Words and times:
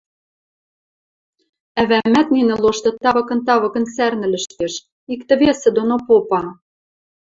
Ӓвӓмӓт 1.81 2.27
нинӹ 2.33 2.55
лошты 2.63 2.91
тавыкын-тавыкын 3.03 3.85
сӓрнӹлӹштеш, 3.95 4.73
иктӹ-весӹ 5.13 5.69
доно 5.77 5.95
попа. 6.05 6.41